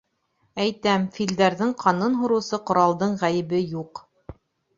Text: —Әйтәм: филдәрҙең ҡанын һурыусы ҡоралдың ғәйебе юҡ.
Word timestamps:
—Әйтәм: 0.63 1.03
филдәрҙең 1.17 1.73
ҡанын 1.83 2.15
һурыусы 2.23 2.61
ҡоралдың 2.71 3.15
ғәйебе 3.25 3.61
юҡ. 3.77 4.03